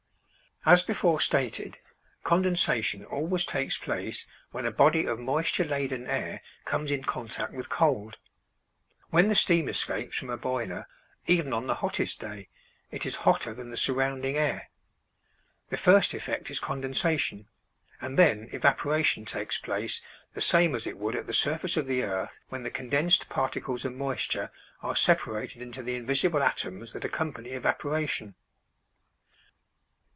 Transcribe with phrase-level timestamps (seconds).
[0.63, 1.79] As before stated,
[2.23, 7.67] condensation always takes place when a body of moisture laden air comes in contact with
[7.67, 8.19] cold.
[9.09, 10.85] When the steam escapes from a boiler,
[11.25, 12.47] even on the hottest day,
[12.91, 14.69] it is hotter than the surrounding air;
[15.69, 17.47] the first effect is condensation,
[17.99, 19.99] and then evaporation takes place
[20.35, 23.83] the same as it would at the surface of the earth when the condensed particles
[23.83, 24.51] of moisture
[24.83, 28.35] are separated into the invisible atoms that accompany evaporation.